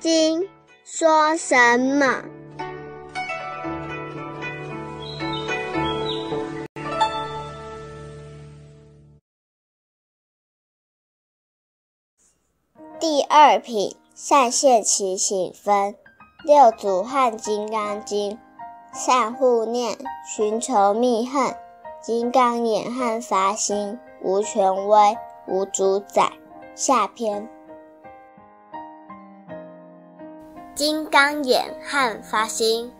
[0.00, 0.48] 经
[0.82, 2.24] 说什么？
[12.98, 15.94] 第二品善现其行分。
[16.46, 18.38] 六祖汉金刚经
[18.94, 19.98] 善护念
[20.34, 21.54] 寻求密恨
[22.00, 26.32] 金刚眼和发心无权威无主宰。
[26.74, 27.59] 下篇。
[30.80, 32.90] 金刚眼和发心，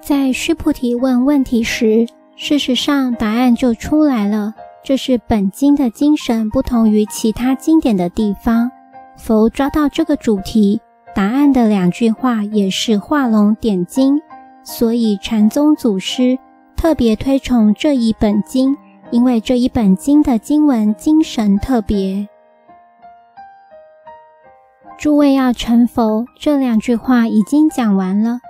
[0.00, 4.54] 在须菩提问问题时，事实上答案就出来了。
[4.84, 8.70] 这是本经的精神不同于其他经典的地方。
[9.18, 10.80] 佛抓到这个主题，
[11.16, 14.20] 答案的两句话也是画龙点睛，
[14.62, 16.38] 所以禅宗祖师
[16.76, 18.76] 特别推崇这一本经，
[19.10, 22.28] 因为这一本经的经文精神特别。
[24.98, 28.40] 诸位要成佛，这两句话已经讲完了，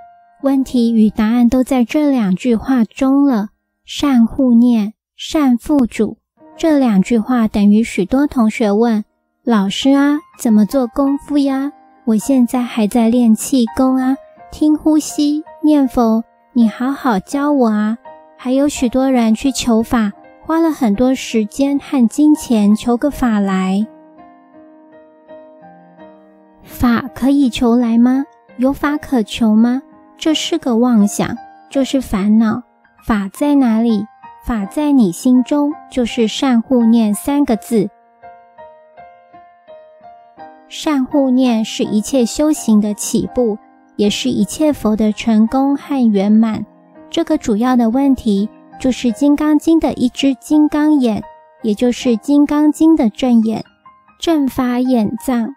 [0.43, 3.49] 问题与答案都在这两句话中了。
[3.85, 6.19] 善护念，善付主，
[6.57, 9.05] 这两句话等于许多同学问。
[9.45, 11.73] 老师啊，怎么做功夫呀？
[12.05, 14.17] 我现在还在练气功啊，
[14.53, 17.99] 听呼吸、念佛，你好好教我啊！
[18.37, 20.13] 还有许多人去求法，
[20.45, 23.87] 花了很多时间和金钱求个法来，
[27.17, 28.27] 可以求来吗？
[28.59, 29.81] 有法可求吗？
[30.19, 31.35] 这是个妄想，
[31.71, 32.63] 就是烦恼。
[33.07, 34.05] 法在哪里？
[34.45, 37.89] 法在你心中，就是善护念三个字。
[40.69, 43.57] 善护念是一切修行的起步，
[43.97, 46.67] 也是一切佛的成功和圆满。
[47.09, 51.23] 这个主要的问题就是《金刚经》的一只金刚眼，
[51.63, 53.65] 也就是《金刚经》的正眼，
[54.21, 55.49] 正法眼藏。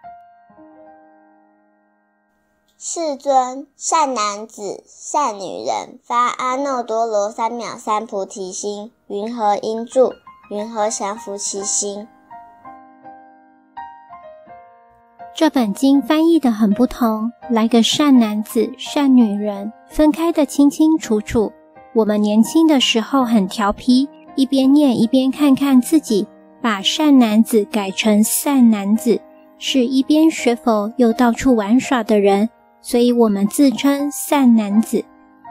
[2.82, 10.14] 世尊，善男子、善女人发阿耨多罗三藐三菩提心，云何应住？
[10.50, 12.08] 云何降伏其心？
[15.36, 21.52] 这本经翻译的很不同，来个善男子、善女人，分开的清清楚楚。
[21.94, 26.26] 我们年轻的时候很调皮，一边念一边看看自己，
[26.62, 29.20] 把善男子改成善男子，
[29.58, 32.48] 是一边学佛又到处玩耍的人，
[32.80, 35.04] 所以我们自称善男子，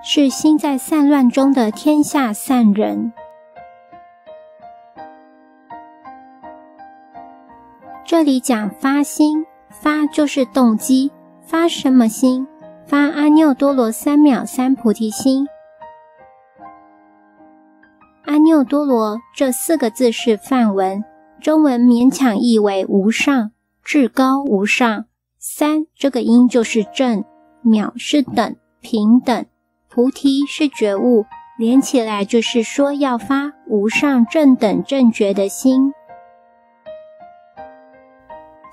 [0.03, 3.13] 是心在散乱中的天下善人。
[8.06, 9.45] 这里讲发心。
[9.72, 11.12] 发就是动机，
[11.44, 12.47] 发什么心？
[12.88, 15.47] 发阿耨多罗三藐三菩提心。
[18.25, 21.06] 阿耨多罗这四个字是梵文，
[21.39, 23.51] 中文勉强译为无上、
[23.84, 25.06] 至高无上。
[25.41, 27.23] 三这个音就是正，
[27.61, 29.45] 秒是等、平等，
[29.89, 31.25] 菩提是觉悟，
[31.57, 35.94] 连起来就是说要发无上正等正觉的心。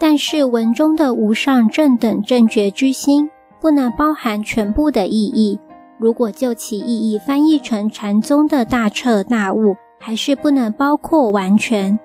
[0.00, 5.60] 但是文中的无上正等正觉之心不能包含全部的意义。
[5.98, 11.96] 如果就其意义翻译成禅宗的大彻大悟，还是不能包括完全。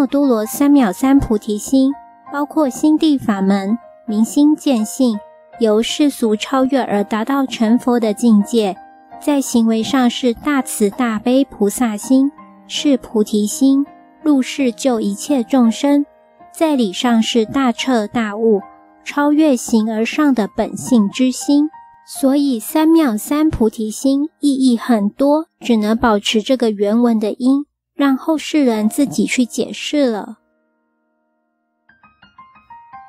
[0.00, 1.92] 阿耨多罗三藐三菩提心
[2.32, 5.18] 包括心地法门、明心见性，
[5.58, 8.74] 由世俗超越而达到成佛的境界。
[9.20, 12.32] 在行为上是大慈大悲菩萨心，
[12.66, 13.84] 是菩提心。
[14.22, 16.06] 入世救一切众生，
[16.50, 18.62] 在理上是大彻大悟、
[19.04, 21.68] 超越形而上的本性之心。
[22.06, 27.66] 所以三藐三菩提心意义很多，只能保持这个原文的音，
[28.00, 30.38] 让后世人自己去解释了。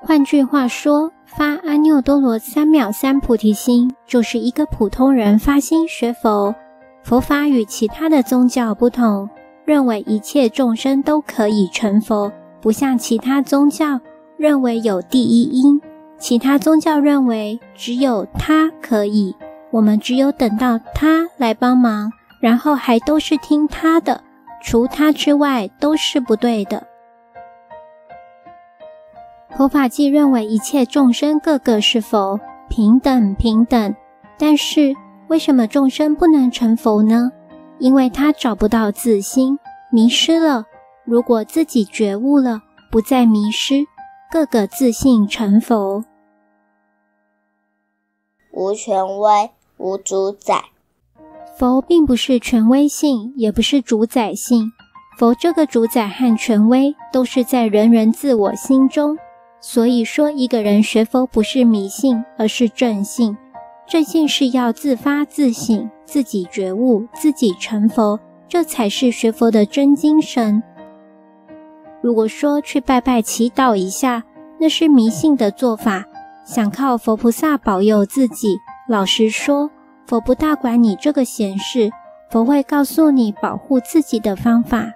[0.02, 6.54] 换句话说，发阿耨多罗三藐三菩提心，就是一个普通人发心学佛。
[7.04, 9.30] 佛法与其他的宗教不同。
[9.64, 12.30] 认为一切众生都可以成佛，
[12.60, 13.98] 不像其他宗教
[14.36, 15.80] 认为有第一因。
[16.18, 19.34] 其他宗教认为只有他可以，
[19.72, 22.12] 我们只有等到他来帮忙，
[22.42, 24.22] 然后还都是听他的，
[24.62, 26.86] 除他之外都是不对的。
[29.50, 33.94] 佛法既认为一切众生个个是佛，平等平等，
[34.38, 34.96] 但是
[35.28, 37.32] 为什么众生不能成佛呢？
[37.78, 39.60] 因为他找不到自心，
[39.92, 40.66] 迷失了。
[41.04, 42.62] 如果自己觉悟了，
[42.92, 43.86] 不再迷失，
[44.32, 46.06] 个个自信成佛。
[48.52, 50.71] 无权威，无主宰。
[51.62, 54.72] 佛并不是权威性，也不是主宰性。
[55.16, 59.16] 佛这个主宰和权威，都是在人人自我心中。
[59.60, 63.38] 所以说，一个人学佛不是迷信，而是正信。
[63.88, 70.64] 正信是要自发自省，自己觉悟，自己成佛，这才是学佛的真精神。
[72.02, 74.24] 如果说去拜拜祈祷一下，
[74.60, 76.04] 那是迷信的做法，
[76.44, 78.58] 想靠佛菩萨保佑自己。
[78.90, 79.70] 老实说，
[80.12, 81.90] 佛不大管你这个闲事，
[82.30, 84.92] 佛会告诉你保护自己的方法。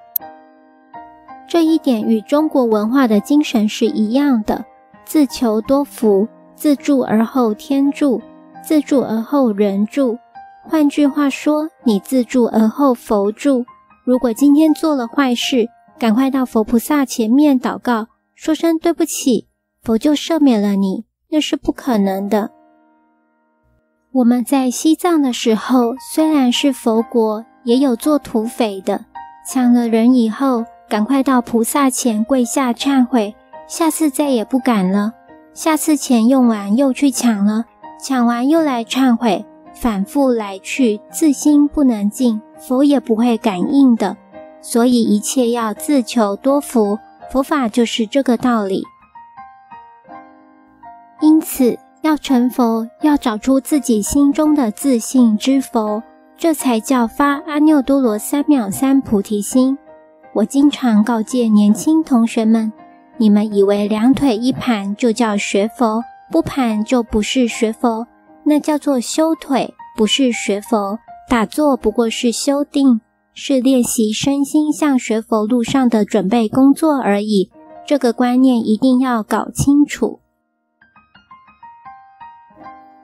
[1.48, 4.66] 这一点与中国文化的精神是一样的，
[5.06, 8.22] 自求多福，自助而后天助，
[8.62, 10.18] 自助而后人助。
[10.66, 13.64] 换句话说，你自助而后佛助。
[14.04, 19.48] 如果今天做了坏事，赶快到佛菩萨前面祷告，说声对不起，
[19.82, 21.06] 佛就赦免了你。
[21.30, 22.52] 那是不可能的。
[24.16, 29.04] 我们在西藏的时候，虽然是佛国，也有做土匪的，
[29.46, 30.64] 抢了人以后。
[30.88, 33.36] 赶快到菩萨前跪下忏悔，
[33.68, 35.12] 下次再也不敢了。
[35.54, 37.66] 下次钱用完又去抢了，
[38.00, 44.16] 抢完又来忏悔，反复来去，自心不能静，佛也不会感应的。
[44.62, 47.00] 所以一切要自求多福，
[47.32, 48.84] 佛法就是这个道理。
[51.20, 56.04] 因此要成佛，要找出自己心中的自信之佛，
[56.38, 59.76] 这才叫发阿耨多罗三藐三菩提心。
[60.36, 62.72] 我经常告诫年轻同学们：
[63.18, 68.06] 你们以为两腿一盘就叫学佛，不盘就不是学佛，
[68.44, 71.00] 那叫做修腿，不是学佛。
[71.28, 73.02] 打坐不过是修定，
[73.34, 77.50] 是练习身心向学佛路上的准备工作而已。
[77.84, 80.20] 这个观念一定要搞清楚。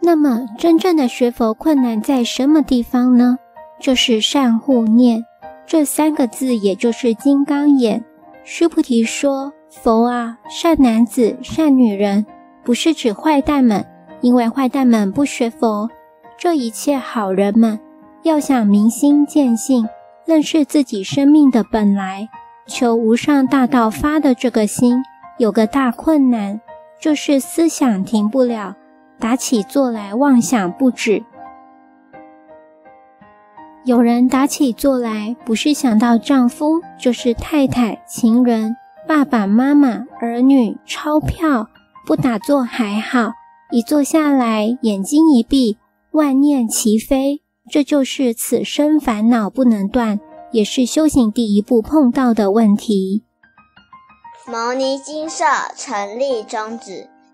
[0.02, 3.38] 那么，真正的学佛困难在什么地方呢？
[3.80, 5.24] 就是善护念。
[5.68, 8.04] 这三个字，也就是金刚眼。
[8.44, 12.26] 须菩提说：“佛啊，善男子、善女人，
[12.64, 13.86] 不是指坏蛋们，
[14.22, 15.88] 因为坏蛋们不学佛。
[16.38, 17.80] 这一切好人们，
[18.24, 19.88] 要想明心见性，
[20.26, 22.28] 认识自己生命的本来，
[22.66, 25.04] 求无上大道发的这个心，
[25.38, 26.60] 有个大困难，
[27.00, 28.76] 就是思想停不了，
[29.22, 31.24] 打起坐来妄想不止。”
[33.86, 38.76] 有人打起坐来，不是想到丈夫，就是太太、情人、
[39.08, 41.70] 爸爸妈妈、儿女、钞票。
[42.06, 43.32] 不打坐还好，
[43.72, 45.78] 一坐下来，眼睛一闭，
[46.12, 47.42] 万念齐飞。
[47.70, 50.20] 这就是此生烦恼不能断，
[50.52, 53.24] 也是修行第一步碰到的问题。
[54.48, 55.46] 牟尼金舍
[55.76, 57.08] 成立宗旨。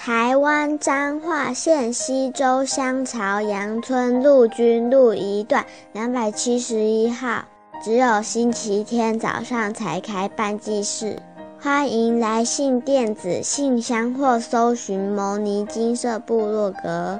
[0.00, 7.42] 台湾彰化县西周乡朝阳村陆军路一段两百七十一号，
[7.82, 11.18] 只有星期天早上才开办祭事，
[11.60, 17.18] 欢迎来信电子信箱或搜寻牟尼金色部落格。